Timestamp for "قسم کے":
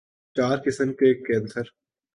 0.65-1.13